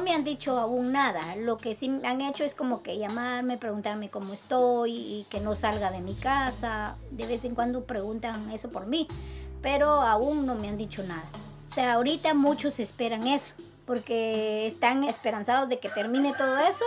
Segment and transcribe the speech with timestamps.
[0.00, 1.36] No me han dicho aún nada.
[1.36, 5.40] Lo que sí me han hecho es como que llamarme, preguntarme cómo estoy y que
[5.40, 6.96] no salga de mi casa.
[7.10, 9.06] De vez en cuando preguntan eso por mí,
[9.60, 11.24] pero aún no me han dicho nada.
[11.68, 13.54] O sea, ahorita muchos esperan eso,
[13.84, 16.84] porque están esperanzados de que termine todo eso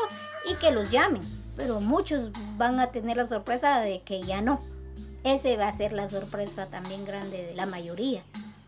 [0.50, 1.22] y que los llamen.
[1.56, 4.60] Pero muchos van a tener la sorpresa de que ya no.
[5.24, 8.24] Ese va a ser la sorpresa también grande de la mayoría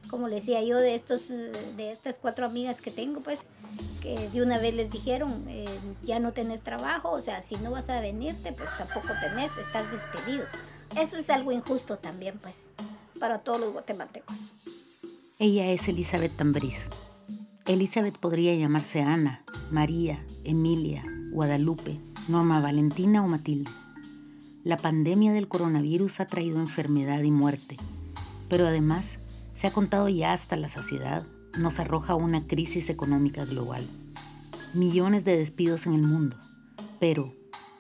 [0.10, 3.48] como le decía yo, de, estos, de estas cuatro amigas que tengo, pues,
[4.02, 5.66] que de una vez les dijeron, eh,
[6.04, 9.92] ya no tenés trabajo, o sea, si no vas a venirte, pues tampoco tenés, estás
[9.92, 10.46] despedido.
[11.00, 12.70] Eso es algo injusto también, pues,
[13.20, 14.36] para todos los guatemaltecos.
[15.40, 16.78] Ella es Elizabeth Tambriz.
[17.66, 23.72] Elizabeth podría llamarse Ana, María, Emilia, Guadalupe, Norma Valentina o Matilde.
[24.64, 27.78] La pandemia del coronavirus ha traído enfermedad y muerte,
[28.50, 29.18] pero además
[29.56, 31.26] se ha contado ya hasta la saciedad,
[31.58, 33.88] nos arroja una crisis económica global.
[34.74, 36.38] Millones de despidos en el mundo.
[37.00, 37.34] Pero,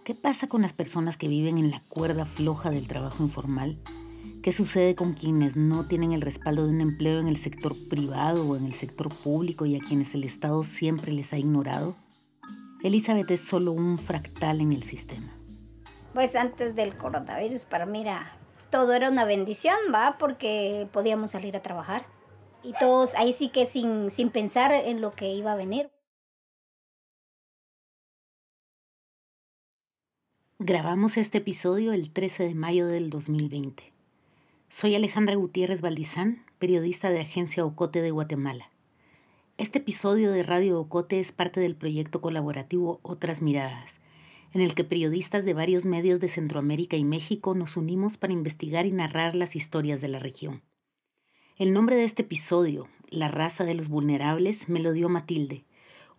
[0.03, 3.77] ¿qué pasa con las personas que viven en la cuerda floja del trabajo informal?
[4.41, 8.47] ¿Qué sucede con quienes no tienen el respaldo de un empleo en el sector privado
[8.47, 11.95] o en el sector público y a quienes el Estado siempre les ha ignorado?
[12.83, 15.33] Elizabeth es solo un fractal en el sistema.
[16.13, 18.05] Pues antes del coronavirus para mí
[18.75, 20.17] todo era una bendición, ¿va?
[20.19, 22.05] Porque podíamos salir a trabajar.
[22.61, 25.89] Y todos ahí sí que sin, sin pensar en lo que iba a venir.
[30.59, 33.94] Grabamos este episodio el 13 de mayo del 2020.
[34.67, 38.71] Soy Alejandra Gutiérrez Valdizán, periodista de Agencia Ocote de Guatemala.
[39.57, 44.01] Este episodio de Radio Ocote es parte del proyecto colaborativo Otras Miradas,
[44.55, 48.85] en el que periodistas de varios medios de Centroamérica y México nos unimos para investigar
[48.85, 50.61] y narrar las historias de la región.
[51.57, 55.65] El nombre de este episodio, La raza de los vulnerables, me lo dio Matilde,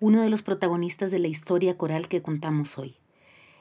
[0.00, 2.96] uno de los protagonistas de la historia coral que contamos hoy.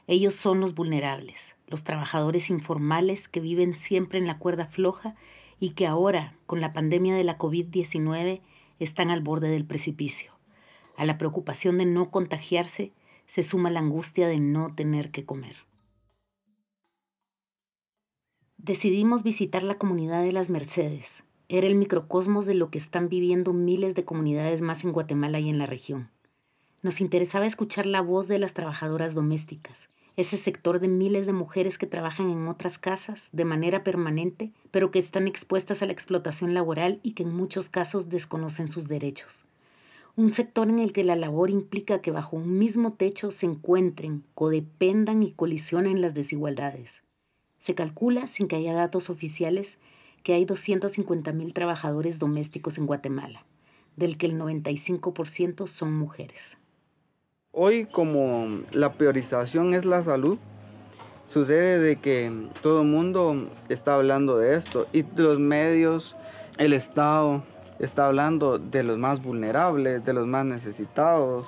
[0.07, 5.15] Ellos son los vulnerables, los trabajadores informales que viven siempre en la cuerda floja
[5.57, 8.41] y que ahora, con la pandemia de la COVID-19,
[8.79, 10.33] están al borde del precipicio.
[10.97, 12.91] A la preocupación de no contagiarse,
[13.27, 15.55] se suma la angustia de no tener que comer.
[18.57, 21.23] Decidimos visitar la comunidad de las Mercedes.
[21.49, 25.49] Era el microcosmos de lo que están viviendo miles de comunidades más en Guatemala y
[25.49, 26.09] en la región.
[26.81, 31.77] Nos interesaba escuchar la voz de las trabajadoras domésticas, ese sector de miles de mujeres
[31.77, 36.53] que trabajan en otras casas de manera permanente, pero que están expuestas a la explotación
[36.53, 39.45] laboral y que en muchos casos desconocen sus derechos
[40.17, 44.23] un sector en el que la labor implica que bajo un mismo techo se encuentren,
[44.33, 47.03] codependan y colisionen las desigualdades.
[47.59, 49.77] Se calcula, sin que haya datos oficiales,
[50.23, 53.43] que hay 250.000 trabajadores domésticos en Guatemala,
[53.97, 56.57] del que el 95% son mujeres.
[57.51, 60.37] Hoy como la priorización es la salud,
[61.27, 66.15] sucede de que todo el mundo está hablando de esto y los medios,
[66.57, 67.43] el Estado,
[67.79, 71.47] está hablando de los más vulnerables, de los más necesitados,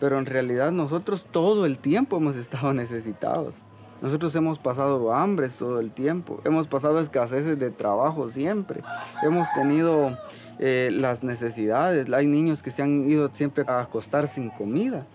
[0.00, 3.56] pero en realidad nosotros todo el tiempo hemos estado necesitados.
[4.00, 8.82] Nosotros hemos pasado hambres todo el tiempo, hemos pasado escaseces de trabajo siempre,
[9.22, 10.18] hemos tenido
[10.58, 15.06] eh, las necesidades, hay niños que se han ido siempre a acostar sin comida.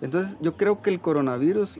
[0.00, 1.78] Entonces yo creo que el coronavirus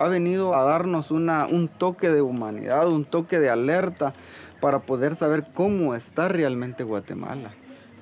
[0.00, 4.12] ha venido a darnos una, un toque de humanidad, un toque de alerta
[4.60, 7.52] para poder saber cómo está realmente Guatemala.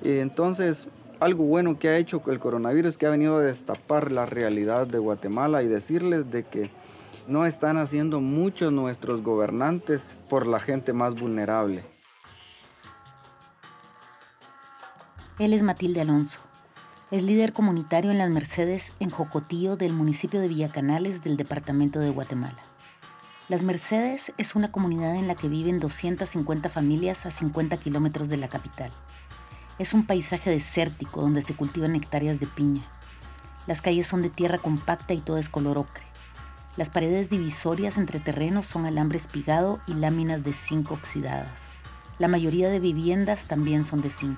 [0.03, 0.87] Entonces,
[1.19, 4.87] algo bueno que ha hecho el coronavirus es que ha venido a destapar la realidad
[4.87, 6.69] de Guatemala y decirles de que
[7.27, 11.83] no están haciendo mucho nuestros gobernantes por la gente más vulnerable.
[15.37, 16.39] Él es Matilde Alonso.
[17.11, 22.09] Es líder comunitario en las Mercedes en Jocotillo del municipio de Villacanales del departamento de
[22.09, 22.57] Guatemala.
[23.47, 28.37] Las Mercedes es una comunidad en la que viven 250 familias a 50 kilómetros de
[28.37, 28.91] la capital.
[29.79, 32.83] Es un paisaje desértico donde se cultivan hectáreas de piña.
[33.65, 36.03] Las calles son de tierra compacta y todo es color ocre.
[36.75, 41.57] Las paredes divisorias entre terrenos son alambre espigado y láminas de zinc oxidadas.
[42.17, 44.37] La mayoría de viviendas también son de zinc.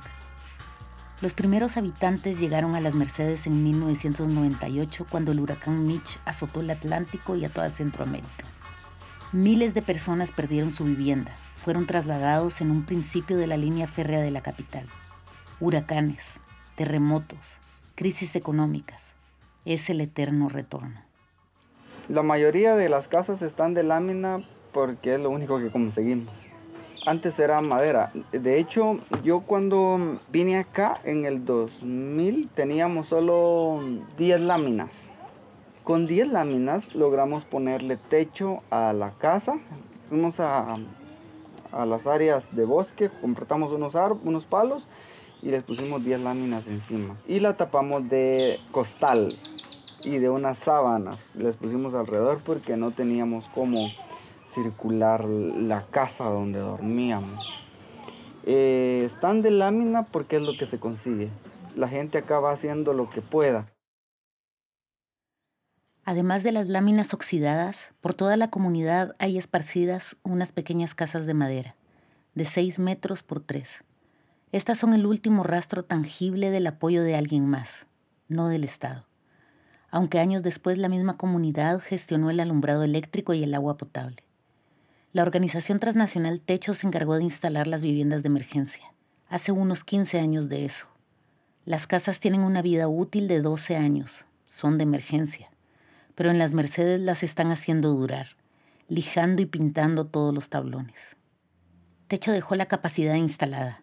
[1.21, 6.69] Los primeros habitantes llegaron a las Mercedes en 1998 cuando el huracán Mitch azotó el
[6.69, 8.45] Atlántico y a toda Centroamérica.
[9.31, 14.21] Miles de personas perdieron su vivienda, fueron trasladados en un principio de la línea férrea
[14.21, 14.87] de la capital.
[15.61, 16.23] Huracanes,
[16.75, 17.37] terremotos,
[17.93, 19.03] crisis económicas,
[19.63, 20.99] es el eterno retorno.
[22.09, 24.43] La mayoría de las casas están de lámina
[24.73, 26.47] porque es lo único que conseguimos.
[27.05, 28.11] Antes era madera.
[28.31, 33.83] De hecho, yo cuando vine acá en el 2000 teníamos solo
[34.17, 35.11] 10 láminas.
[35.83, 39.59] Con 10 láminas logramos ponerle techo a la casa.
[40.09, 40.73] Fuimos a,
[41.71, 43.93] a las áreas de bosque, compramos unos,
[44.23, 44.87] unos palos
[45.41, 47.17] y les pusimos 10 láminas encima.
[47.27, 49.33] Y la tapamos de costal
[50.03, 51.17] y de unas sábanas.
[51.35, 53.89] Les pusimos alrededor porque no teníamos cómo
[54.45, 57.61] circular la casa donde dormíamos.
[58.45, 61.29] Eh, están de lámina porque es lo que se consigue.
[61.75, 63.67] La gente acaba haciendo lo que pueda.
[66.03, 71.35] Además de las láminas oxidadas, por toda la comunidad hay esparcidas unas pequeñas casas de
[71.35, 71.75] madera,
[72.33, 73.69] de 6 metros por 3.
[74.51, 77.86] Estas son el último rastro tangible del apoyo de alguien más,
[78.27, 79.06] no del Estado.
[79.89, 84.24] Aunque años después la misma comunidad gestionó el alumbrado eléctrico y el agua potable.
[85.13, 88.94] La organización transnacional Techo se encargó de instalar las viviendas de emergencia.
[89.30, 90.88] Hace unos 15 años de eso.
[91.63, 94.25] Las casas tienen una vida útil de 12 años.
[94.44, 95.50] Son de emergencia.
[96.15, 98.36] Pero en las Mercedes las están haciendo durar,
[98.89, 100.95] lijando y pintando todos los tablones.
[102.09, 103.81] Techo dejó la capacidad instalada.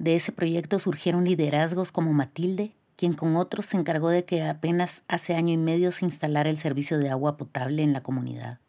[0.00, 5.02] De ese proyecto surgieron liderazgos como Matilde, quien con otros se encargó de que apenas
[5.08, 8.60] hace año y medio se instalara el servicio de agua potable en la comunidad.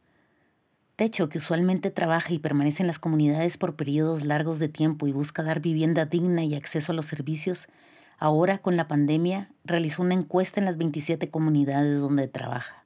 [0.98, 5.13] Techo, que usualmente trabaja y permanece en las comunidades por periodos largos de tiempo y
[5.13, 7.69] busca dar vivienda digna y acceso a los servicios,
[8.18, 12.84] ahora con la pandemia realizó una encuesta en las 27 comunidades donde trabaja.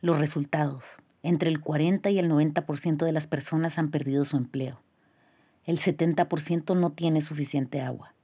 [0.00, 0.84] Los resultados.
[1.24, 4.80] Entre el 40 y el 90% de las personas han perdido su empleo.
[5.68, 8.14] El 70% no tiene suficiente agua.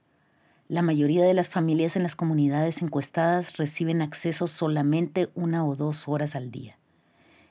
[0.67, 6.09] La mayoría de las familias en las comunidades encuestadas reciben acceso solamente una o dos
[6.09, 6.79] horas al día.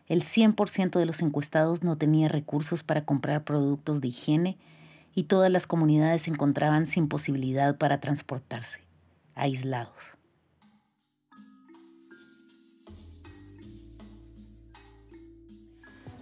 [0.07, 4.57] El 100% de los encuestados no tenía recursos para comprar productos de higiene
[5.13, 8.79] y todas las comunidades se encontraban sin posibilidad para transportarse,
[9.35, 10.17] aislados.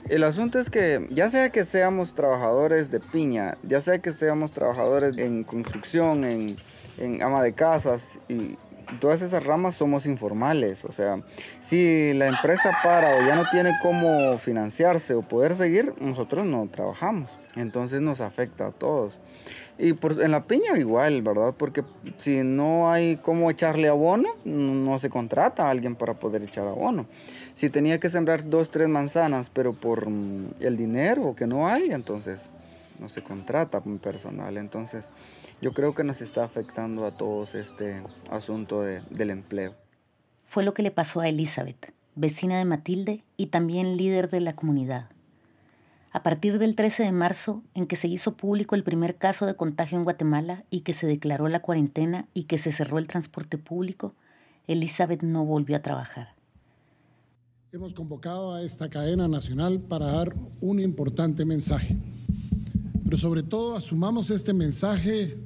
[0.09, 4.51] El asunto es que ya sea que seamos trabajadores de piña, ya sea que seamos
[4.51, 6.57] trabajadores en construcción, en,
[6.97, 8.57] en ama de casas y
[8.99, 10.83] todas esas ramas somos informales.
[10.85, 11.21] O sea,
[11.59, 16.67] si la empresa para o ya no tiene cómo financiarse o poder seguir, nosotros no
[16.67, 17.29] trabajamos.
[17.55, 19.17] Entonces nos afecta a todos.
[19.83, 21.55] Y por, en la piña igual, ¿verdad?
[21.57, 21.83] Porque
[22.17, 27.07] si no hay cómo echarle abono, no, se contrata a alguien para poder echar abono.
[27.55, 31.91] Si tenía que sembrar dos, tres manzanas, pero por mm, el dinero que no hay,
[31.91, 32.51] entonces
[32.99, 34.57] no se contrata personal.
[34.57, 35.09] Entonces
[35.61, 39.73] yo creo que nos está afectando a todos este asunto del empleo.
[40.45, 44.53] Fue lo que le pasó a Elizabeth, vecina de Matilde y también líder de la
[44.53, 45.09] comunidad.
[46.13, 49.55] A partir del 13 de marzo, en que se hizo público el primer caso de
[49.55, 53.57] contagio en Guatemala y que se declaró la cuarentena y que se cerró el transporte
[53.57, 54.13] público,
[54.67, 56.35] Elizabeth no volvió a trabajar.
[57.71, 61.95] Hemos convocado a esta cadena nacional para dar un importante mensaje.
[63.05, 65.37] Pero sobre todo asumamos este mensaje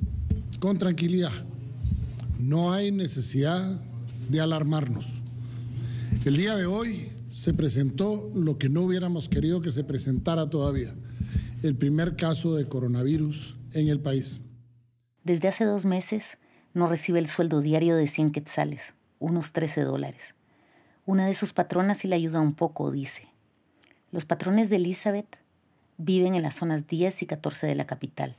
[0.59, 1.31] con tranquilidad.
[2.39, 3.79] No hay necesidad
[4.29, 5.21] de alarmarnos.
[6.25, 10.95] El día de hoy se presentó lo que no hubiéramos querido que se presentara todavía,
[11.63, 14.39] el primer caso de coronavirus en el país.
[15.25, 16.37] Desde hace dos meses
[16.73, 18.79] no recibe el sueldo diario de 100 quetzales,
[19.19, 20.21] unos 13 dólares.
[21.05, 23.27] Una de sus patronas sí le ayuda un poco, dice.
[24.13, 25.37] Los patrones de Elizabeth
[25.97, 28.37] viven en las zonas 10 y 14 de la capital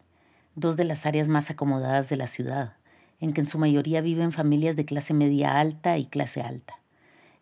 [0.55, 2.77] dos de las áreas más acomodadas de la ciudad,
[3.21, 6.81] en que en su mayoría viven familias de clase media alta y clase alta.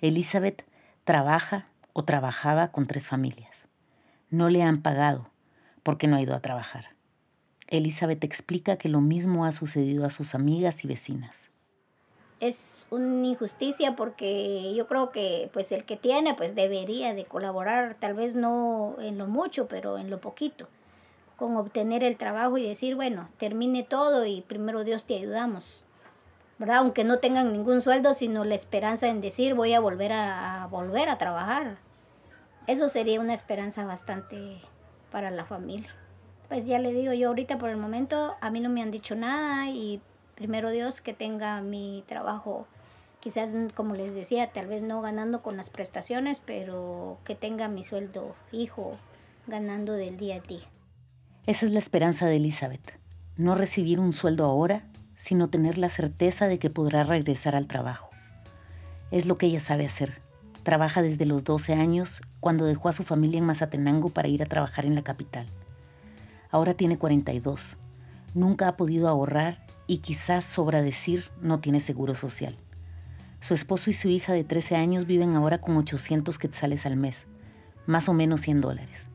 [0.01, 0.65] Elizabeth
[1.05, 3.55] trabaja o trabajaba con tres familias.
[4.31, 5.31] No le han pagado
[5.83, 6.87] porque no ha ido a trabajar.
[7.69, 11.51] Elizabeth explica que lo mismo ha sucedido a sus amigas y vecinas.
[12.41, 17.97] Es una injusticia porque yo creo que pues el que tiene pues debería de colaborar,
[17.99, 20.69] tal vez no en lo mucho, pero en lo poquito
[21.37, 25.83] con obtener el trabajo y decir, bueno, termine todo y primero Dios te ayudamos.
[26.59, 26.79] ¿Verdad?
[26.79, 31.09] Aunque no tengan ningún sueldo, sino la esperanza en decir, voy a volver a, volver
[31.09, 31.79] a trabajar.
[32.67, 34.59] Eso sería una esperanza bastante
[35.11, 35.91] para la familia.
[36.49, 39.15] Pues ya le digo yo ahorita por el momento, a mí no me han dicho
[39.15, 40.01] nada y
[40.35, 42.67] primero Dios que tenga mi trabajo,
[43.21, 47.83] quizás como les decía, tal vez no ganando con las prestaciones, pero que tenga mi
[47.83, 48.97] sueldo fijo,
[49.47, 50.69] ganando del día a día.
[51.47, 52.99] Esa es la esperanza de Elizabeth,
[53.37, 54.85] no recibir un sueldo ahora,
[55.25, 58.11] sino tener la certeza de que podrá regresar al trabajo.
[59.11, 60.21] Es lo que ella sabe hacer.
[60.65, 64.47] Trabaja desde los 12 años, cuando dejó a su familia en Mazatenango para ir a
[64.47, 65.47] trabajar en la capital.
[66.51, 67.79] Ahora tiene 42.
[68.35, 72.55] Nunca ha podido ahorrar y quizás sobra decir no tiene seguro social.
[73.41, 77.25] Su esposo y su hija de 13 años viven ahora con 800 quetzales al mes,
[77.87, 79.07] más o menos 100 dólares.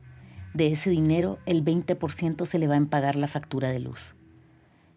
[0.54, 4.16] De ese dinero, el 20% se le va en pagar la factura de luz.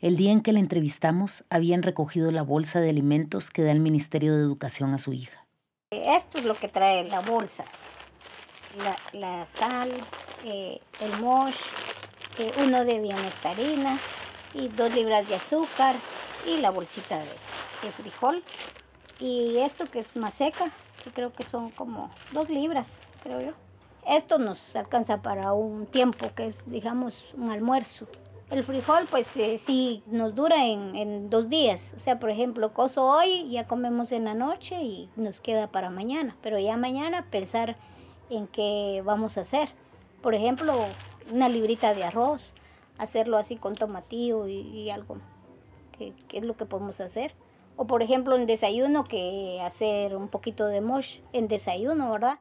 [0.03, 3.79] El día en que la entrevistamos, habían recogido la bolsa de alimentos que da el
[3.79, 5.48] Ministerio de Educación a su hija.
[5.91, 7.63] Esto es lo que trae la bolsa.
[9.13, 9.89] La, sal,
[10.43, 11.55] eh, el mosh,
[12.38, 13.98] eh, uno de bienestarina,
[14.53, 15.95] y dos libras de azúcar
[16.45, 18.43] y la bolsita de, frijol.
[19.22, 20.69] Y esto que es más seca,
[21.01, 23.53] que creo que son como dos libras, creo yo.
[24.05, 28.10] Esto nos alcanza para un tiempo que es, digamos, un almuerzo.
[28.50, 31.93] El frijol, pues eh, sí, nos dura en, dos días.
[31.95, 35.89] O sea, por ejemplo, coso hoy, ya comemos en la noche y nos queda para
[35.89, 36.35] mañana.
[36.41, 37.77] Pero ya mañana pensar
[38.29, 39.69] en qué vamos a hacer.
[40.21, 40.73] Por ejemplo,
[41.31, 42.53] una librita de arroz
[42.97, 45.17] hacerlo así con tomatillo y, algo,
[45.97, 47.33] que, es lo que podemos hacer.
[47.75, 52.39] O por ejemplo en desayuno, que hacer un poquito de mosh en desayuno, ¿verdad?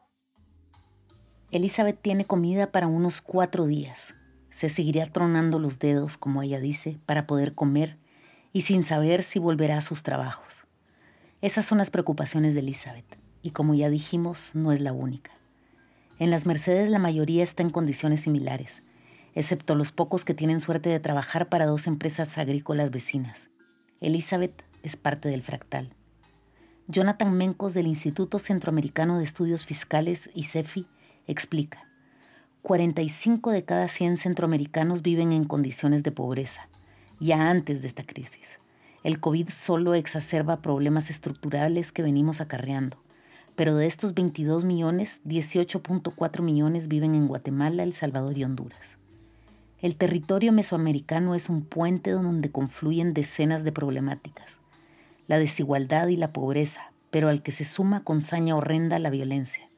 [1.51, 4.15] Elizabeth tiene comida para unos cuatro días.
[4.53, 7.97] Se seguirá tronando los dedos, como ella dice, para poder comer
[8.53, 10.65] y sin saber si volverá a sus trabajos.
[11.41, 15.33] Esas son las preocupaciones de Elizabeth, y como ya dijimos, no es la única.
[16.19, 18.83] En las Mercedes la mayoría está en condiciones similares,
[19.35, 23.39] excepto los pocos que tienen suerte de trabajar para dos empresas agrícolas vecinas.
[24.01, 25.95] Elizabeth es parte del fractal.
[26.89, 30.87] Jonathan Mencos del Instituto Centroamericano de Estudios Fiscales, ICEFI,
[31.27, 31.89] explica,
[32.63, 36.69] 45 de cada 100 centroamericanos viven en condiciones de pobreza,
[37.19, 38.47] ya antes de esta crisis.
[39.03, 42.99] El COVID solo exacerba problemas estructurales que venimos acarreando,
[43.57, 48.79] pero de estos 22 millones, 18.4 millones viven en Guatemala, El Salvador y Honduras.
[49.81, 54.47] El territorio mesoamericano es un puente donde confluyen decenas de problemáticas.
[55.27, 59.69] La desigualdad y la pobreza, pero al que se suma con saña horrenda la violencia.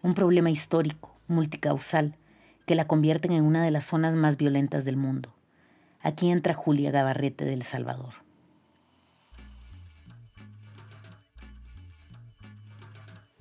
[0.00, 2.14] Un problema histórico, multicausal,
[2.70, 5.34] que la convierten en una de las zonas más violentas del mundo.
[6.00, 8.12] Aquí entra Julia Gabarrete del Salvador.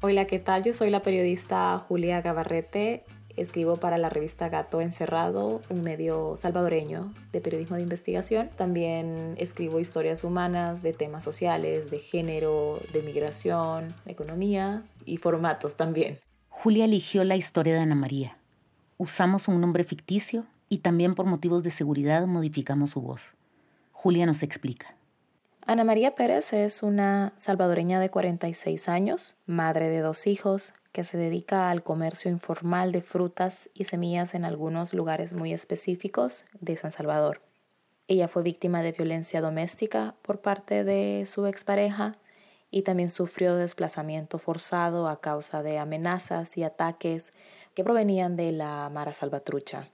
[0.02, 0.64] Hola, ¿qué tal?
[0.64, 3.04] Yo soy la periodista Julia Gabarrete
[3.38, 8.50] Escribo para la revista Gato Encerrado, un medio salvadoreño de periodismo de investigación.
[8.56, 16.18] También escribo historias humanas de temas sociales, de género, de migración, economía y formatos también.
[16.50, 18.39] Julia eligió la historia de Ana María.
[19.02, 23.22] Usamos un nombre ficticio y también por motivos de seguridad modificamos su voz.
[23.94, 24.94] Julia nos explica.
[25.66, 31.18] Ana María Pérez es una salvadoreña de 46 años, madre de dos hijos, que se
[31.18, 36.92] dedica al comercio informal de frutas y semillas en algunos lugares muy específicos de San
[36.92, 37.42] Salvador.
[38.10, 42.18] Ella fue víctima de violencia doméstica por parte de su expareja
[42.72, 47.32] y también sufrió desplazamiento forzado a causa de amenazas y ataques
[47.74, 49.90] que provenían de la Mara Salvatrucha.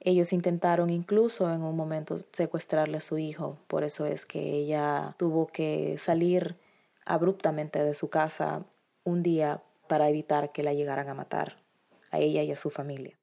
[0.00, 5.14] Ellos intentaron incluso en un momento secuestrarle a su hijo, por eso es que ella
[5.18, 6.56] tuvo que salir
[7.04, 8.64] abruptamente de su casa
[9.04, 11.56] un día para evitar que la llegaran a matar,
[12.10, 13.18] a ella y a su familia.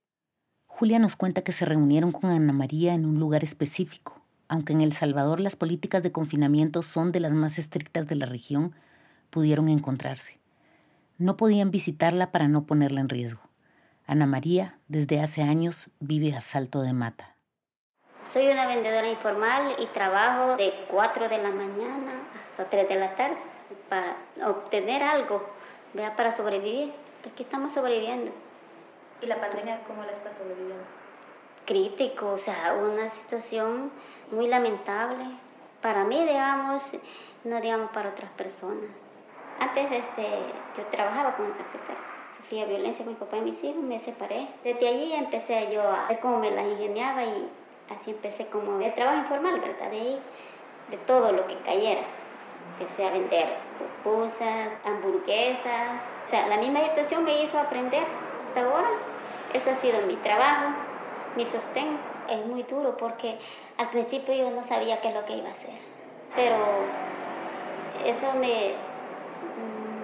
[0.68, 4.23] Julia nos cuenta que se reunieron con Ana María en un lugar específico.
[4.54, 8.28] Aunque en El Salvador las políticas de confinamiento son de las más estrictas de la
[8.28, 8.76] región,
[9.32, 10.38] pudieron encontrarse.
[11.18, 13.42] No podían visitarla para no ponerla en riesgo.
[14.06, 17.36] Ana María, desde hace años, vive a salto de mata.
[18.32, 22.12] Soy una vendedora informal y trabajo de 4 de la mañana
[22.52, 23.38] hasta 3 de la tarde
[23.90, 24.18] para
[24.48, 25.50] obtener algo
[25.96, 26.94] vea, para sobrevivir,
[27.26, 28.32] aquí estamos sobreviviendo.
[29.20, 31.03] ¿Y la pandemia cómo la está sobreviviendo?
[31.66, 33.92] Crítico, o sea, una situación
[34.32, 35.26] muy lamentable.
[35.82, 36.84] Para mí, digamos,
[37.44, 38.90] no digamos para otras personas.
[39.60, 40.28] Antes de este,
[40.78, 42.00] yo trabajaba con cafetera.
[42.36, 44.48] Sufría violencia con mi papá y mis hijos, me separé.
[44.64, 47.50] Desde allí empecé yo a ver cómo me la ingeniaba y
[47.90, 49.90] así empecé como el trabajo informal, ¿verdad?
[49.90, 50.22] De ahí,
[50.90, 52.04] de todo lo que cayera.
[52.80, 53.58] Empecé a vender
[54.04, 56.02] pupusas, hamburguesas.
[56.26, 58.04] O sea, la misma situación me hizo aprender
[58.48, 58.90] hasta ahora.
[59.54, 60.74] Eso ha sido mi trabajo,
[61.36, 61.98] mi sostén.
[62.30, 63.38] Es muy duro porque
[63.78, 65.78] al principio yo no sabía qué es lo que iba a hacer.
[66.36, 66.58] Pero
[68.06, 68.74] eso me,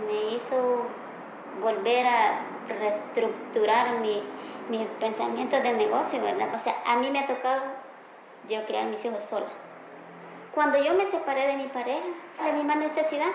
[0.08, 0.84] me hizo
[1.62, 4.22] volver a reestructurar mi,
[4.70, 6.54] mis pensamientos de negocio, ¿verdad?
[6.54, 7.62] O sea, a mí me ha tocado
[8.48, 9.48] yo criar mis hijos sola.
[10.54, 12.04] Cuando yo me separé de mi pareja,
[12.44, 13.30] la misma necesidad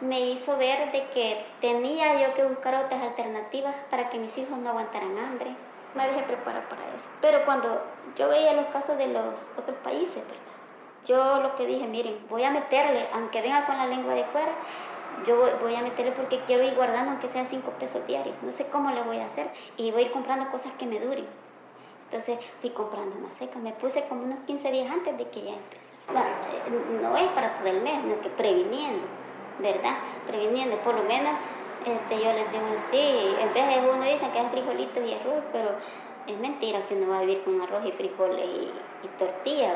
[0.00, 4.58] me hizo ver de que tenía yo que buscar otras alternativas para que mis hijos
[4.58, 5.54] no aguantaran hambre.
[5.94, 7.06] Me dejé preparar para eso.
[7.20, 7.82] Pero cuando
[8.16, 10.54] yo veía los casos de los otros países, ¿verdad?
[11.06, 14.52] Yo lo que dije, miren, voy a meterle, aunque venga con la lengua de fuera,
[15.26, 18.34] yo voy a meterle porque quiero ir guardando aunque sea cinco pesos diarios.
[18.42, 20.98] No sé cómo le voy a hacer y voy a ir comprando cosas que me
[20.98, 21.26] duren.
[22.10, 23.58] Entonces fui comprando más seca.
[23.58, 26.28] Me puse como unos 15 días antes de que ya empezara.
[26.66, 29.06] Eh, no es para todo el mes, sino que previniendo,
[29.58, 29.94] ¿verdad?
[30.26, 31.32] Previniendo, por lo menos
[31.84, 35.70] este, yo les digo, sí, vez de uno dice que es frijolitos y arroz, pero
[36.26, 39.74] es mentira que uno va a vivir con arroz y frijoles y, y tortillas.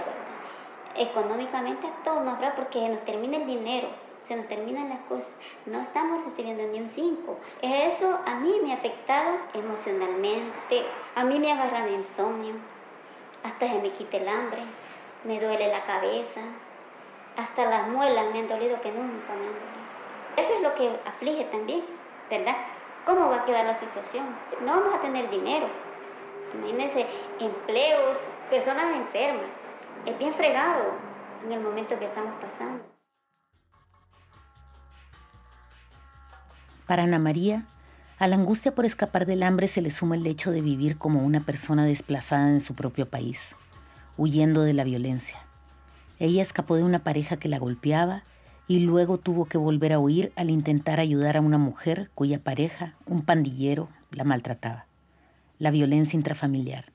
[0.97, 3.89] Económicamente a todos nos habrá porque nos termina el dinero
[4.29, 5.31] se nos terminan las cosas,
[5.65, 7.39] no estamos recibiendo ni un 5.
[7.63, 12.55] Eso a mí me ha afectado emocionalmente, a mí me ha agarrado insomnio,
[13.43, 14.61] hasta se me quita el hambre,
[15.25, 16.43] me duele la cabeza,
[17.39, 19.78] hasta las muelas me han dolido que nunca me han dolido.
[20.39, 21.83] Eso es lo que aflige también,
[22.31, 22.55] ¿verdad?
[23.05, 24.25] ¿Cómo va a quedar la situación?
[24.65, 25.67] No vamos a tener dinero.
[26.55, 27.09] Imagínense,
[27.41, 28.19] empleos,
[28.49, 29.57] personas enfermas.
[30.07, 30.93] Es bien fregado
[31.45, 32.85] en el momento que estamos pasando.
[36.87, 37.67] Para Ana María,
[38.21, 41.25] a la angustia por escapar del hambre se le suma el hecho de vivir como
[41.25, 43.57] una persona desplazada en su propio país,
[44.17, 45.41] huyendo de la violencia.
[46.21, 48.23] Ella escapó de una pareja que la golpeaba
[48.69, 52.95] y luego tuvo que volver a huir al intentar ayudar a una mujer cuya pareja,
[53.07, 54.87] un pandillero, la maltrataba.
[55.59, 56.93] La violencia intrafamiliar,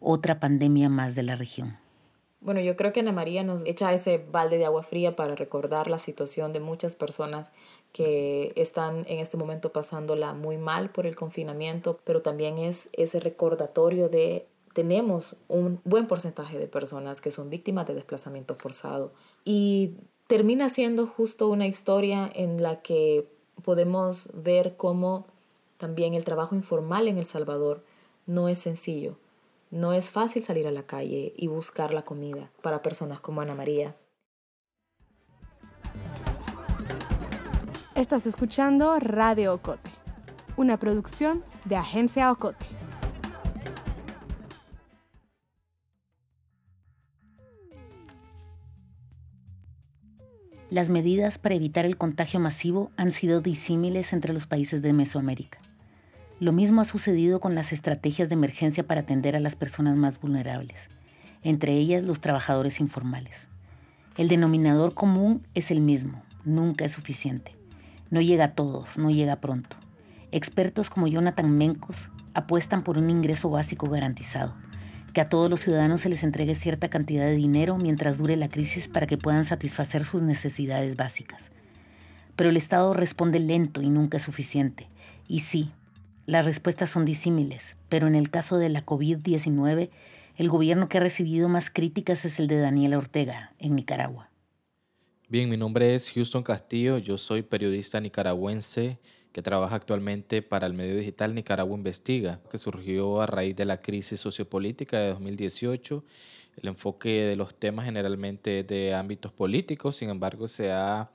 [0.00, 1.76] otra pandemia más de la región.
[2.40, 5.88] Bueno, yo creo que Ana María nos echa ese balde de agua fría para recordar
[5.88, 7.52] la situación de muchas personas
[7.92, 13.20] que están en este momento pasándola muy mal por el confinamiento, pero también es ese
[13.20, 19.12] recordatorio de tenemos un buen porcentaje de personas que son víctimas de desplazamiento forzado
[19.44, 23.26] y termina siendo justo una historia en la que
[23.62, 25.26] podemos ver cómo
[25.76, 27.84] también el trabajo informal en El Salvador
[28.26, 29.16] no es sencillo.
[29.70, 33.54] No es fácil salir a la calle y buscar la comida para personas como Ana
[33.54, 33.96] María.
[37.94, 39.90] Estás escuchando Radio Ocote,
[40.56, 42.81] una producción de Agencia Ocote.
[50.72, 55.58] Las medidas para evitar el contagio masivo han sido disímiles entre los países de Mesoamérica.
[56.40, 60.18] Lo mismo ha sucedido con las estrategias de emergencia para atender a las personas más
[60.18, 60.78] vulnerables,
[61.42, 63.36] entre ellas los trabajadores informales.
[64.16, 67.54] El denominador común es el mismo, nunca es suficiente.
[68.08, 69.76] No llega a todos, no llega pronto.
[70.30, 74.54] Expertos como Jonathan Mencos apuestan por un ingreso básico garantizado,
[75.12, 78.48] que a todos los ciudadanos se les entregue cierta cantidad de dinero mientras dure la
[78.48, 81.44] crisis para que puedan satisfacer sus necesidades básicas.
[82.36, 84.88] Pero el Estado responde lento y nunca es suficiente.
[85.28, 85.70] Y sí,
[86.26, 89.90] las respuestas son disímiles, pero en el caso de la COVID-19,
[90.36, 94.30] el gobierno que ha recibido más críticas es el de Daniel Ortega, en Nicaragua.
[95.28, 98.98] Bien, mi nombre es Houston Castillo, yo soy periodista nicaragüense
[99.32, 103.80] que trabaja actualmente para el medio digital Nicaragua Investiga, que surgió a raíz de la
[103.80, 106.04] crisis sociopolítica de 2018.
[106.58, 111.10] El enfoque de los temas generalmente de ámbitos políticos, sin embargo, se ha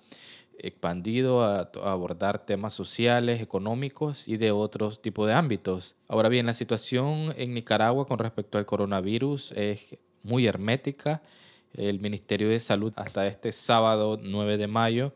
[0.58, 5.95] expandido a, abordar temas sociales, económicos y de otros tipos de ámbitos.
[6.08, 9.82] Ahora bien, la situación en Nicaragua con respecto al coronavirus es
[10.23, 11.21] muy hermética
[11.73, 15.13] el Ministerio de Salud hasta este sábado 9 de mayo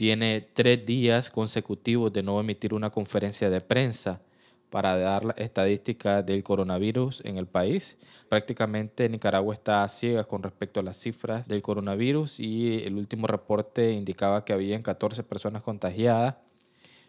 [0.00, 4.22] tiene tres días consecutivos de no emitir una conferencia de prensa
[4.70, 7.98] para dar la estadística del coronavirus en el país.
[8.30, 13.92] Prácticamente Nicaragua está ciega con respecto a las cifras del coronavirus y el último reporte
[13.92, 16.36] indicaba que habían 14 personas contagiadas.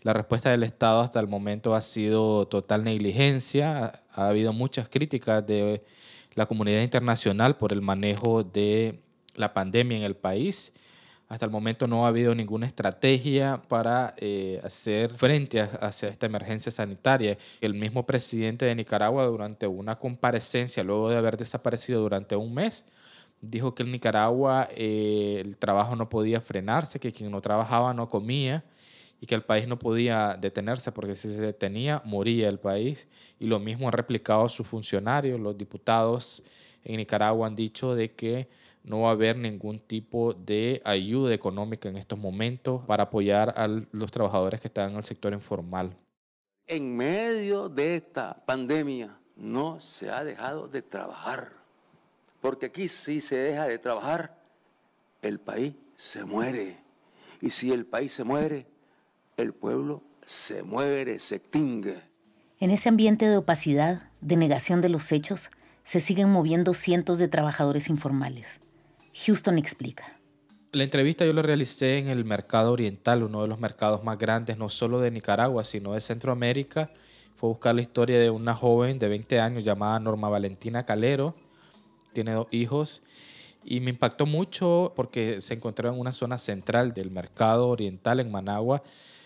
[0.02, 4.04] La respuesta del Estado hasta el momento ha sido total negligencia.
[4.12, 5.82] Ha habido muchas críticas de
[6.36, 9.00] la comunidad internacional por el manejo de
[9.36, 10.74] la pandemia en el país.
[11.32, 16.74] Hasta el momento no ha habido ninguna estrategia para eh, hacer frente a, esta emergencia
[16.74, 17.38] sanitaria.
[17.62, 22.84] El mismo presidente de Nicaragua durante una comparecencia, luego de haber desaparecido durante un mes,
[23.40, 28.10] dijo que en Nicaragua eh, el trabajo no podía frenarse, que quien no trabajaba no
[28.10, 28.66] comía
[29.22, 33.08] y que el país no podía detenerse porque si se detenía moría el país.
[33.40, 36.44] Y lo mismo han replicado sus funcionarios, los diputados
[36.84, 38.50] en Nicaragua han dicho de que
[38.84, 43.68] no va a haber ningún tipo de ayuda económica en estos momentos para apoyar a
[43.68, 45.96] los trabajadores que están en el sector informal.
[46.68, 51.52] En medio de esta pandemia no se ha dejado de trabajar,
[52.40, 54.38] porque aquí si se deja de trabajar,
[55.22, 56.78] el país se muere.
[57.42, 58.68] Y si el país se muere,
[59.38, 62.02] el pueblo se muere, se extingue.
[62.60, 65.50] En ese ambiente de opacidad, de negación de los hechos,
[65.84, 68.46] se siguen moviendo cientos de trabajadores informales.
[69.14, 70.18] Houston explica.
[70.72, 74.58] La entrevista yo la realicé en el mercado oriental, uno de los mercados más grandes,
[74.58, 76.92] no solo de Nicaragua, sino de Centroamérica.
[77.36, 81.36] Fue buscar la historia de una joven de 20 años llamada Norma Valentina Calero.
[82.14, 83.04] Tiene dos hijos.
[83.64, 88.32] Y me impactó mucho porque se encontraba en una zona central del mercado oriental en
[88.32, 88.82] Managua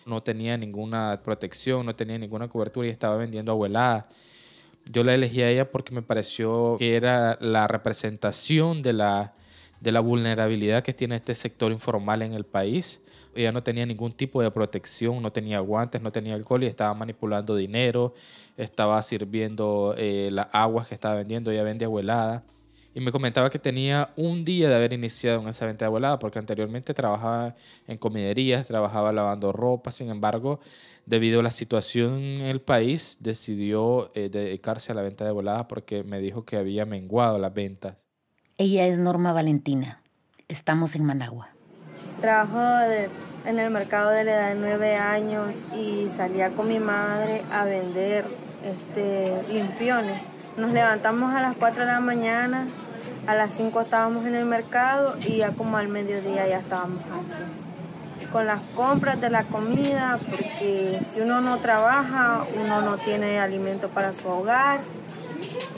[0.06, 4.08] no tenía ninguna protección, no tenía ninguna cobertura y estaba vendiendo abuelada.
[4.86, 9.34] Yo la elegí a ella porque me pareció que era la representación de la,
[9.86, 13.04] de la vulnerabilidad que tiene este sector informal en el país.
[13.36, 16.96] Ella no tenía ningún tipo de protección, no tenía guantes, no tenía alcohol y estaba
[16.96, 18.16] manipulando dinero,
[18.58, 22.44] estaba sirviendo eh, las aguas que estaba vendiendo, ella vende abuelada
[22.96, 26.18] y me comentaba que tenía un día de haber iniciado en esa venta de volada,
[26.18, 30.62] porque anteriormente trabajaba en comiderías, trabajaba lavando ropa, sin embargo,
[31.06, 35.68] debido a la situación en el país, decidió eh, dedicarse a la venta de volada
[35.68, 38.15] porque me dijo que había menguado las ventas.
[38.58, 40.00] Ella es Norma Valentina.
[40.48, 41.50] Estamos en Managua.
[42.22, 42.58] Trabajo
[43.46, 47.66] en el mercado de la edad de nueve años y salía con mi madre a
[47.66, 48.24] vender
[48.64, 50.22] este, limpiones.
[50.56, 52.66] Nos levantamos a las 4 de la mañana,
[53.28, 58.32] a las 5 estábamos en el mercado y ya como al mediodía ya estábamos aquí.
[58.32, 63.90] Con las compras de la comida, porque si uno no trabaja, uno no tiene alimento
[63.90, 64.80] para su hogar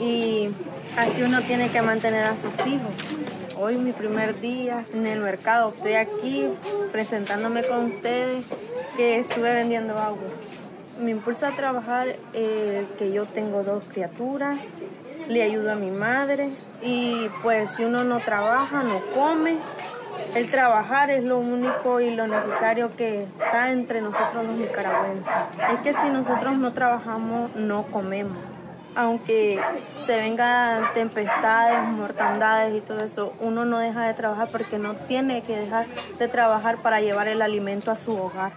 [0.00, 0.50] y
[0.98, 2.92] así uno tiene que mantener a sus hijos.
[3.56, 6.48] Hoy mi primer día en el mercado, estoy aquí
[6.90, 8.44] presentándome con ustedes
[8.96, 10.28] que estuve vendiendo agua.
[11.00, 14.58] Me impulsa a trabajar eh, que yo tengo dos criaturas,
[15.28, 16.50] le ayudo a mi madre,
[16.82, 19.58] y pues si uno no trabaja, no come.
[20.34, 25.32] El trabajar es lo único y lo necesario que está entre nosotros los nicaragüenses.
[25.72, 28.36] Es que si nosotros no trabajamos, no comemos.
[28.98, 29.60] Aunque
[30.04, 35.42] se vengan tempestades, mortandades y todo eso, uno no deja de trabajar porque no tiene
[35.42, 35.86] que dejar
[36.18, 38.52] de trabajar para llevar el alimento a su hogar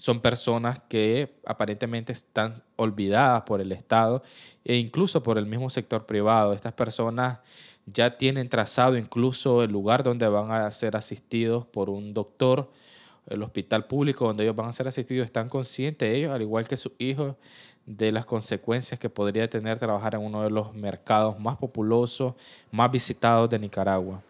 [0.00, 4.22] son personas que aparentemente están olvidadas por el Estado
[4.64, 6.54] e incluso por el mismo sector privado.
[6.54, 7.40] Estas personas
[7.84, 12.70] ya tienen trazado incluso el lugar donde van a ser asistidos por un doctor,
[13.26, 16.78] el hospital público donde ellos van a ser asistidos, están conscientes ellos, al igual que
[16.78, 17.36] sus hijos,
[17.96, 22.34] de las consecuencias que podría tener trabajar en uno de los mercados más populosos,
[22.70, 24.20] más visitados de Nicaragua.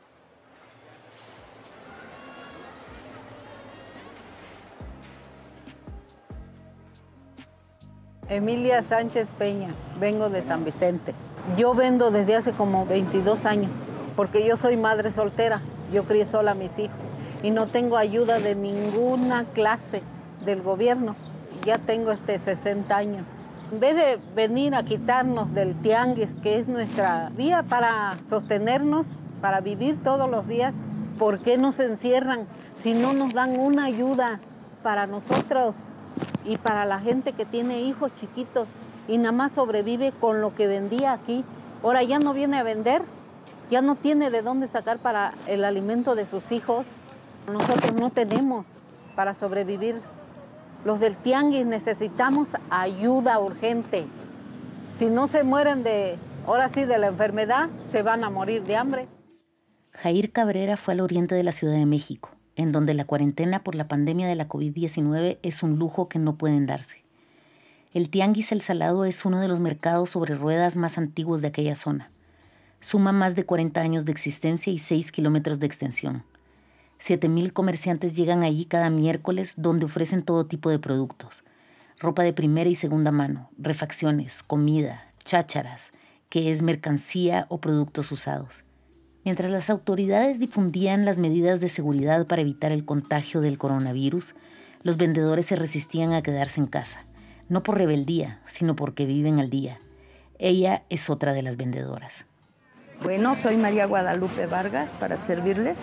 [8.31, 11.13] Emilia Sánchez Peña, vengo de San Vicente.
[11.59, 13.71] Yo vendo desde hace como 22 años,
[14.17, 15.61] porque yo soy madre soltera,
[15.93, 16.97] yo crié sola a mis hijos
[17.43, 20.01] y no tengo ayuda de ninguna clase
[20.47, 21.15] del gobierno.
[21.67, 23.40] Ya tengo este 60 años.
[23.73, 29.07] En vez de venir a quitarnos del tianguis, que es nuestra vía para sostenernos,
[29.41, 30.75] para vivir todos los días,
[31.21, 32.47] ¿por qué nos encierran
[32.83, 34.41] si no nos dan una ayuda
[34.83, 35.77] para nosotros
[36.45, 38.67] y para la gente que tiene hijos chiquitos
[39.07, 41.45] y nada más sobrevive con lo que vendía aquí.
[41.83, 43.03] Ahora ya no viene a vender,
[43.71, 46.87] ya no tiene de dónde sacar para el alimento de sus hijos.
[47.51, 48.67] Nosotros no tenemos
[49.15, 50.01] para sobrevivir.
[50.85, 54.07] Los del tianguis necesitamos ayuda urgente.
[54.97, 56.17] Si no se mueren de,
[56.47, 59.09] ahora sí, de la enfermedad, se van a morir de hambre.
[59.93, 63.75] Jair Cabrera fue al oriente de la Ciudad de México en donde la cuarentena por
[63.75, 67.03] la pandemia de la COVID-19 es un lujo que no pueden darse.
[67.95, 71.75] El Tianguis El Salado es uno de los mercados sobre ruedas más antiguos de aquella
[71.75, 72.11] zona.
[72.81, 76.23] Suma más de 40 años de existencia y 6 kilómetros de extensión.
[77.05, 81.45] 7.000 comerciantes llegan allí cada miércoles donde ofrecen todo tipo de productos.
[81.99, 85.93] Ropa de primera y segunda mano, refacciones, comida, chácharas,
[86.29, 88.65] que es mercancía o productos usados.
[89.25, 94.35] Mientras las autoridades difundían las medidas de seguridad para evitar el contagio del coronavirus,
[94.83, 97.05] los vendedores se resistían a quedarse en casa,
[97.49, 99.79] no por rebeldía, sino porque viven al día.
[100.39, 102.25] Ella es otra de las vendedoras.
[103.03, 105.79] Bueno, soy María Guadalupe Vargas para servirles.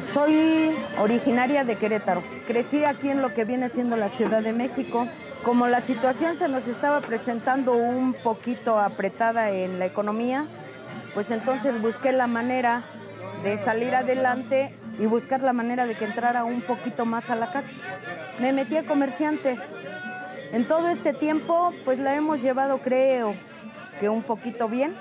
[0.00, 2.22] Soy originaria de Querétaro.
[2.46, 5.06] Crecí aquí en lo que viene siendo la Ciudad de México.
[5.44, 10.46] Como la situación se nos estaba presentando un poquito apretada en la economía,
[11.12, 12.84] pues entonces busqué la manera
[13.44, 17.52] de salir adelante y buscar la manera de que entrara un poquito más a la
[17.52, 17.74] casa.
[18.40, 19.58] Me metí a comerciante.
[20.52, 23.34] En todo este tiempo, pues la hemos llevado, creo,
[24.00, 24.94] que un poquito bien,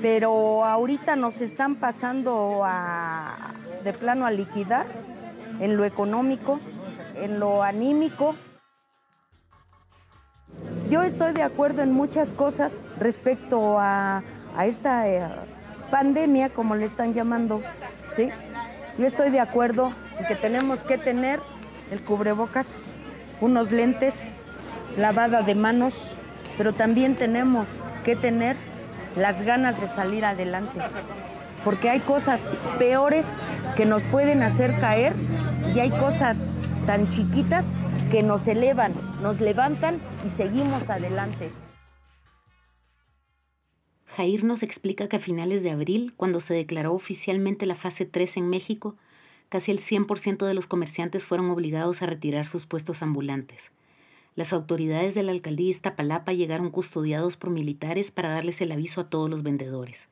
[0.00, 3.51] pero ahorita nos están pasando a,
[3.82, 4.86] de plano a liquidar
[5.60, 6.60] en lo económico,
[7.16, 8.34] en lo anímico.
[10.90, 14.22] Yo estoy de acuerdo en muchas cosas respecto a,
[14.56, 15.26] a esta eh,
[15.90, 17.62] pandemia, como le están llamando.
[18.16, 18.30] ¿sí?
[18.98, 21.40] Yo estoy de acuerdo en que tenemos que tener
[21.90, 22.96] el cubrebocas,
[23.40, 24.34] unos lentes,
[24.96, 26.06] lavada de manos,
[26.58, 27.68] pero también tenemos
[28.04, 28.56] que tener
[29.16, 30.78] las ganas de salir adelante.
[31.64, 32.40] Porque hay cosas
[32.78, 33.26] peores
[33.76, 35.14] que nos pueden hacer caer
[35.74, 36.54] y hay cosas
[36.86, 37.70] tan chiquitas
[38.10, 41.50] que nos elevan, nos levantan y seguimos adelante.
[44.06, 48.36] Jair nos explica que a finales de abril, cuando se declaró oficialmente la fase 3
[48.36, 48.96] en México,
[49.48, 53.70] casi el 100% de los comerciantes fueron obligados a retirar sus puestos ambulantes.
[54.34, 59.08] Las autoridades de la alcaldía Iztapalapa llegaron custodiados por militares para darles el aviso a
[59.08, 60.08] todos los vendedores.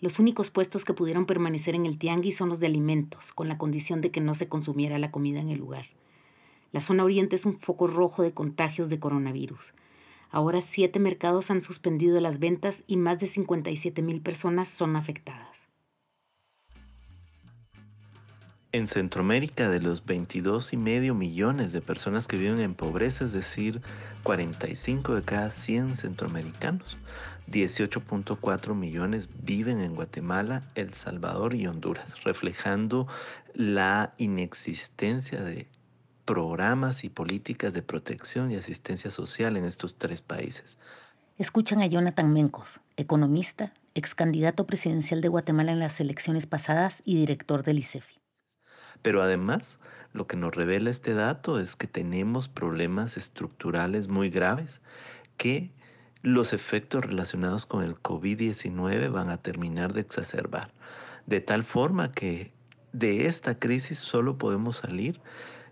[0.00, 3.58] Los únicos puestos que pudieron permanecer en el tianguis son los de alimentos, con la
[3.58, 5.86] condición de que no se consumiera la comida en el lugar.
[6.70, 9.74] La zona oriente es un foco rojo de contagios de coronavirus.
[10.30, 15.48] Ahora siete mercados han suspendido las ventas y más de 57 mil personas son afectadas.
[18.70, 23.32] En Centroamérica, de los 22 y medio millones de personas que viven en pobreza, es
[23.32, 23.80] decir,
[24.24, 26.98] 45 de cada 100 centroamericanos,
[27.50, 33.06] 18.4 millones viven en Guatemala, El Salvador y Honduras, reflejando
[33.54, 35.66] la inexistencia de
[36.24, 40.78] programas y políticas de protección y asistencia social en estos tres países.
[41.38, 47.14] Escuchan a Jonathan Mencos, economista, ex candidato presidencial de Guatemala en las elecciones pasadas y
[47.16, 48.20] director del ICEFI.
[49.00, 49.78] Pero además,
[50.12, 54.82] lo que nos revela este dato es que tenemos problemas estructurales muy graves
[55.36, 55.70] que
[56.22, 60.72] los efectos relacionados con el COVID-19 van a terminar de exacerbar.
[61.26, 62.52] De tal forma que
[62.92, 65.20] de esta crisis solo podemos salir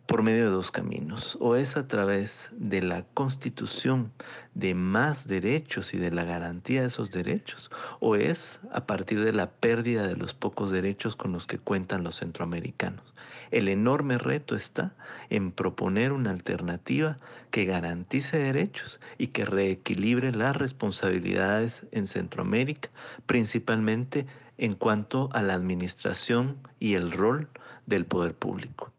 [0.07, 1.37] por medio de dos caminos.
[1.41, 4.13] O es a través de la constitución
[4.55, 9.33] de más derechos y de la garantía de esos derechos, o es a partir de
[9.33, 13.15] la pérdida de los pocos derechos con los que cuentan los centroamericanos.
[13.51, 14.95] El enorme reto está
[15.31, 17.19] en proponer una alternativa
[17.51, 22.91] que garantice derechos y que reequilibre las responsabilidades en Centroamérica,
[23.27, 24.27] principalmente
[24.59, 27.49] en cuanto a la administración y el rol
[27.87, 28.93] del poder público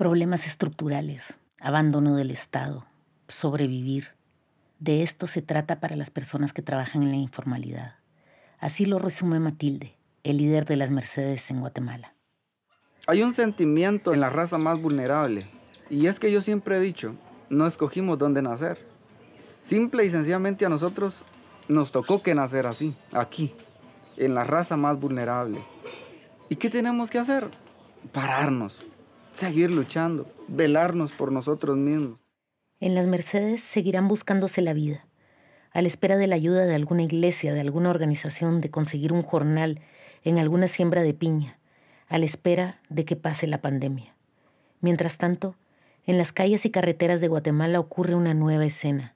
[0.00, 1.22] problemas estructurales,
[1.60, 2.86] abandono del Estado,
[3.28, 4.14] sobrevivir.
[4.78, 7.96] De esto se trata para las personas que trabajan en la informalidad.
[8.58, 12.14] Así lo resume Matilde, el líder de las Mercedes en Guatemala.
[13.06, 15.46] Hay un sentimiento en la raza más vulnerable,
[15.90, 17.14] y es que yo siempre he dicho,
[17.50, 18.78] no escogimos dónde nacer.
[19.60, 21.26] Simple y sencillamente a nosotros
[21.68, 23.52] nos tocó que nacer así, aquí,
[24.16, 25.58] en la raza más vulnerable.
[26.48, 27.50] ¿Y qué tenemos que hacer?
[28.12, 28.78] Pararnos,
[29.40, 32.18] seguir luchando, velarnos por nosotros mismos.
[32.78, 35.06] En las Mercedes seguirán buscándose la vida,
[35.72, 39.22] a la espera de la ayuda de alguna iglesia, de alguna organización, de conseguir un
[39.22, 39.80] jornal
[40.24, 41.58] en alguna siembra de piña,
[42.08, 44.14] a la espera de que pase la pandemia.
[44.82, 45.56] Mientras tanto,
[46.04, 49.14] en las calles y carreteras de Guatemala ocurre una nueva escena.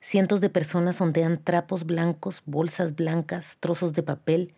[0.00, 4.52] Cientos de personas ondean trapos blancos, bolsas blancas, trozos de papel,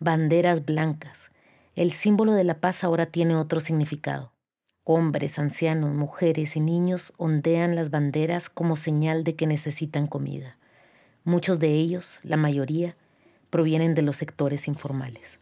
[0.00, 1.30] banderas blancas,
[1.76, 4.32] el símbolo de la paz ahora tiene otro significado.
[4.92, 10.56] Hombres, ancianos, mujeres y niños ondean las banderas como señal de que necesitan comida.
[11.22, 12.96] Muchos de ellos, la mayoría,
[13.50, 15.38] provienen de los sectores informales.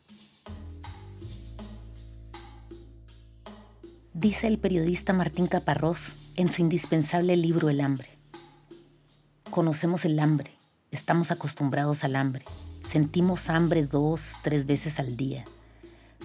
[4.12, 8.10] Dice el periodista Martín Caparrós en su indispensable libro El hambre.
[9.50, 10.50] Conocemos el hambre,
[10.90, 12.44] estamos acostumbrados al hambre,
[12.86, 15.46] sentimos hambre dos, tres veces al día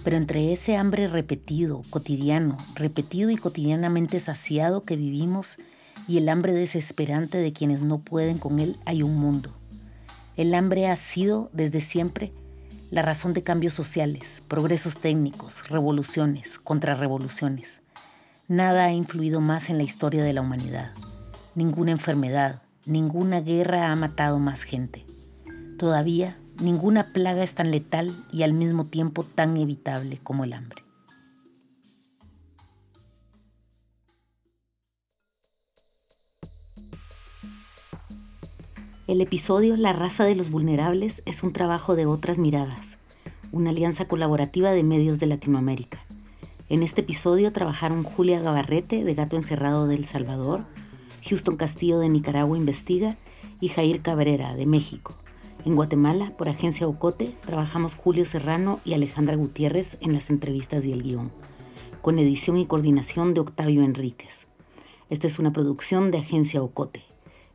[0.03, 5.57] pero entre ese hambre repetido, cotidiano, repetido y cotidianamente saciado que vivimos
[6.07, 9.51] y el hambre desesperante de quienes no pueden con él hay un mundo.
[10.35, 12.31] El hambre ha sido desde siempre
[12.91, 17.81] la razón de cambios sociales, progresos técnicos, revoluciones, contrarrevoluciones.
[18.47, 20.91] Nada ha influido más en la historia de la humanidad.
[21.55, 25.05] Ninguna enfermedad, ninguna guerra ha matado más gente.
[25.77, 30.83] Todavía Ninguna plaga es tan letal y al mismo tiempo tan evitable como el hambre.
[39.05, 42.97] El episodio La raza de los vulnerables es un trabajo de otras miradas,
[43.51, 45.99] una alianza colaborativa de medios de Latinoamérica.
[46.69, 50.63] En este episodio trabajaron Julia Gabarrete de Gato Encerrado de El Salvador,
[51.27, 53.17] Houston Castillo de Nicaragua Investiga
[53.59, 55.15] y Jair Cabrera de México.
[55.65, 60.91] En Guatemala, por Agencia Ocote, trabajamos Julio Serrano y Alejandra Gutiérrez en las entrevistas y
[60.91, 61.31] el guion,
[62.01, 64.45] con edición y coordinación de Octavio Enríquez.
[65.09, 67.03] Esta es una producción de Agencia Ocote.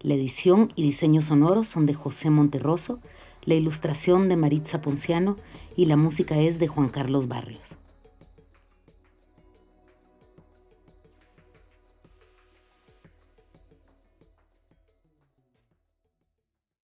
[0.01, 2.99] La edición y diseño sonoro son de José Monterroso,
[3.45, 5.37] la ilustración de Maritza Ponciano
[5.77, 7.78] y la música es de Juan Carlos Barrios.